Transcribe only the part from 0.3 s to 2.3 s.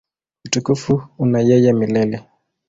Utukufu una yeye milele.